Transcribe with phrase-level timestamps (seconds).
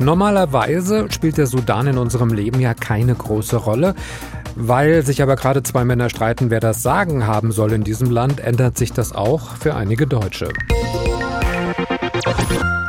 [0.00, 3.94] Normalerweise spielt der Sudan in unserem Leben ja keine große Rolle.
[4.54, 8.40] Weil sich aber gerade zwei Männer streiten, wer das Sagen haben soll in diesem Land,
[8.40, 10.48] ändert sich das auch für einige Deutsche.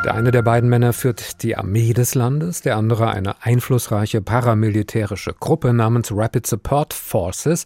[0.05, 5.34] Der eine der beiden Männer führt die Armee des Landes, der andere eine einflussreiche paramilitärische
[5.39, 7.66] Gruppe namens Rapid Support Forces.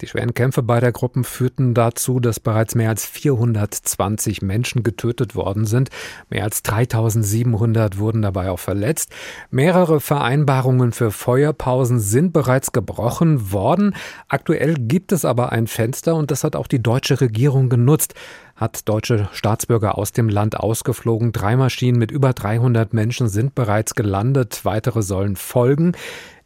[0.00, 5.64] Die schweren Kämpfe beider Gruppen führten dazu, dass bereits mehr als 420 Menschen getötet worden
[5.64, 5.90] sind.
[6.30, 9.12] Mehr als 3700 wurden dabei auch verletzt.
[9.50, 13.96] Mehrere Vereinbarungen für Feuerpausen sind bereits gebrochen worden.
[14.28, 18.14] Aktuell gibt es aber ein Fenster und das hat auch die deutsche Regierung genutzt
[18.58, 21.30] hat deutsche Staatsbürger aus dem Land ausgeflogen.
[21.30, 24.64] Drei Maschinen mit über 300 Menschen sind bereits gelandet.
[24.64, 25.92] Weitere sollen folgen.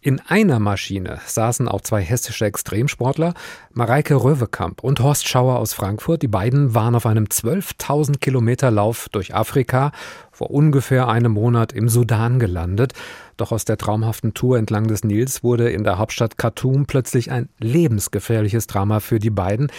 [0.04, 3.34] In einer Maschine saßen auch zwei hessische Extremsportler,
[3.72, 6.22] Mareike Röwekamp und Horst Schauer aus Frankfurt.
[6.22, 9.92] Die beiden waren auf einem 12.000 Kilometer Lauf durch Afrika
[10.32, 12.94] vor ungefähr einem Monat im Sudan gelandet.
[13.36, 17.48] Doch aus der traumhaften Tour entlang des Nils wurde in der Hauptstadt Khartoum plötzlich ein
[17.60, 19.70] lebensgefährliches Drama für die beiden.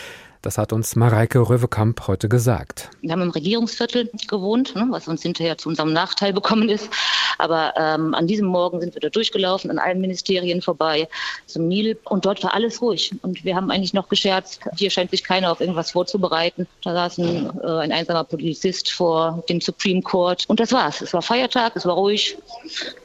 [0.43, 2.89] Das hat uns Mareike Röwekamp heute gesagt.
[2.99, 6.89] Wir haben im Regierungsviertel gewohnt, ne, was uns hinterher zu unserem Nachteil bekommen ist.
[7.37, 11.07] Aber ähm, an diesem Morgen sind wir da durchgelaufen, an allen Ministerien vorbei
[11.45, 13.11] zum Nil und dort war alles ruhig.
[13.21, 16.67] Und wir haben eigentlich noch gescherzt, hier scheint sich keiner auf irgendwas vorzubereiten.
[16.83, 21.01] Da saß ein, äh, ein einsamer Polizist vor dem Supreme Court und das war's.
[21.01, 22.37] Es war Feiertag, es war ruhig.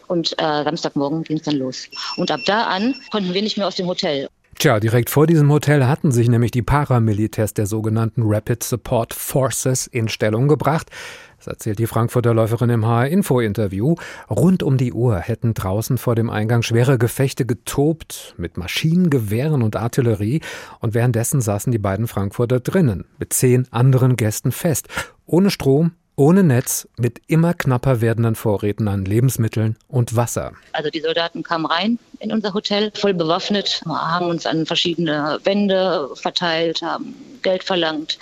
[0.08, 1.86] Und äh, Samstagmorgen ging es dann los.
[2.16, 4.28] Und ab da an konnten wir nicht mehr aus dem Hotel.
[4.58, 9.86] Tja, direkt vor diesem Hotel hatten sich nämlich die Paramilitärs der sogenannten Rapid Support Forces
[9.86, 10.90] in Stellung gebracht.
[11.38, 13.94] Das erzählt die Frankfurter Läuferin im HR-Info-Interview.
[14.28, 19.76] Rund um die Uhr hätten draußen vor dem Eingang schwere Gefechte getobt mit Maschinengewehren und
[19.76, 20.40] Artillerie
[20.80, 24.88] und währenddessen saßen die beiden Frankfurter drinnen mit zehn anderen Gästen fest.
[25.26, 30.52] Ohne Strom, ohne Netz, mit immer knapper werdenden Vorräten an Lebensmitteln und Wasser.
[30.72, 36.10] Also die Soldaten kamen rein in unser Hotel, voll bewaffnet, haben uns an verschiedene Wände
[36.14, 38.18] verteilt, haben Geld verlangt,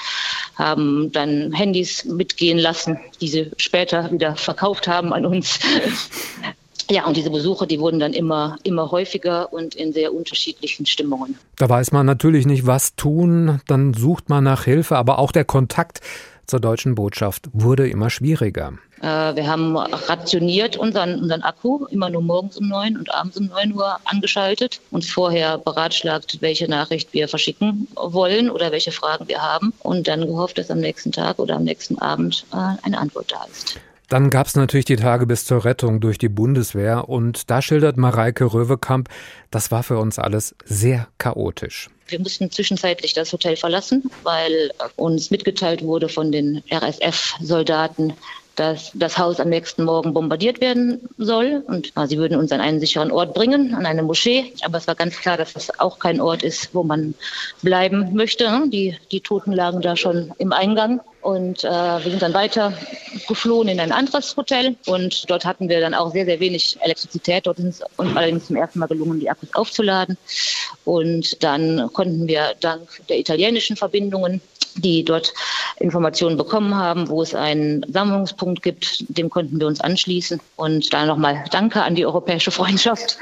[0.56, 5.58] haben dann Handys mitgehen lassen, die sie später wieder verkauft haben an uns.
[6.88, 11.36] Ja, und diese Besuche, die wurden dann immer, immer häufiger und in sehr unterschiedlichen Stimmungen.
[11.56, 15.44] Da weiß man natürlich nicht, was tun, dann sucht man nach Hilfe, aber auch der
[15.44, 16.00] Kontakt
[16.46, 18.72] zur deutschen Botschaft wurde immer schwieriger.
[19.00, 23.46] Äh, wir haben rationiert unseren, unseren Akku, immer nur morgens um neun und abends um
[23.46, 29.42] neun Uhr angeschaltet, uns vorher beratschlagt, welche Nachricht wir verschicken wollen oder welche Fragen wir
[29.42, 33.32] haben und dann gehofft, dass am nächsten Tag oder am nächsten Abend äh, eine Antwort
[33.32, 33.78] da ist.
[34.08, 37.96] Dann gab es natürlich die Tage bis zur Rettung durch die Bundeswehr und da schildert
[37.96, 39.08] Mareike Röwekamp,
[39.50, 41.90] das war für uns alles sehr chaotisch.
[42.08, 48.14] Wir mussten zwischenzeitlich das Hotel verlassen, weil uns mitgeteilt wurde von den RSF-Soldaten,
[48.56, 51.62] dass das Haus am nächsten Morgen bombardiert werden soll.
[51.66, 54.52] Und na, sie würden uns an einen sicheren Ort bringen, an eine Moschee.
[54.64, 57.14] Aber es war ganz klar, dass das auch kein Ort ist, wo man
[57.62, 58.62] bleiben möchte.
[58.66, 61.00] Die, die Toten lagen da schon im Eingang.
[61.20, 62.72] Und äh, wir sind dann weiter
[63.28, 64.76] geflohen in ein anderes Hotel.
[64.86, 67.46] Und dort hatten wir dann auch sehr, sehr wenig Elektrizität.
[67.46, 70.16] Dort ist es uns allerdings zum ersten Mal gelungen, die Akkus aufzuladen.
[70.84, 74.40] Und dann konnten wir dank der italienischen Verbindungen
[74.76, 75.32] die dort
[75.78, 80.40] Informationen bekommen haben, wo es einen Sammlungspunkt gibt, dem konnten wir uns anschließen.
[80.56, 83.18] Und da nochmal Danke an die europäische Freundschaft.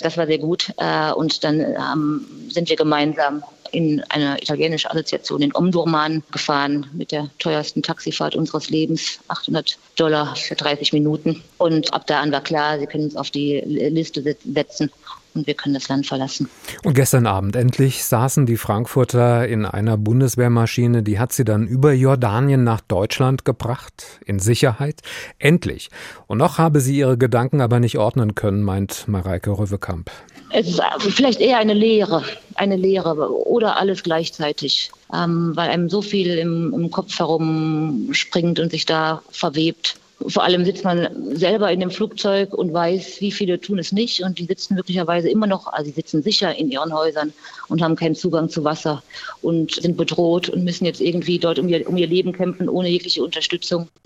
[0.00, 0.72] Das war sehr gut.
[0.78, 7.12] Äh, und dann ähm, sind wir gemeinsam in eine italienische Assoziation in Omdurman gefahren mit
[7.12, 11.42] der teuersten Taxifahrt unseres Lebens, 800 Dollar für 30 Minuten.
[11.58, 14.90] Und ab da an war klar, Sie können uns auf die Liste setzen
[15.34, 16.48] und wir können das Land verlassen.
[16.84, 21.92] Und gestern Abend endlich saßen die Frankfurter in einer Bundeswehrmaschine, die hat sie dann über
[21.92, 25.00] Jordanien nach Deutschland gebracht, in Sicherheit.
[25.38, 25.90] Endlich.
[26.26, 30.10] Und noch habe sie ihre Gedanken aber nicht ordnen können, meint Mareike Röwekamp.
[30.52, 32.24] Es ist vielleicht eher eine Lehre,
[32.56, 38.70] eine Lehre oder alles gleichzeitig, ähm, weil einem so viel im, im Kopf herumspringt und
[38.70, 39.96] sich da verwebt.
[40.26, 44.22] Vor allem sitzt man selber in dem Flugzeug und weiß, wie viele tun es nicht.
[44.22, 47.32] Und die sitzen möglicherweise immer noch, also sie sitzen sicher in ihren Häusern
[47.68, 49.02] und haben keinen Zugang zu Wasser
[49.42, 52.88] und sind bedroht und müssen jetzt irgendwie dort um ihr, um ihr Leben kämpfen, ohne
[52.88, 53.88] jegliche Unterstützung.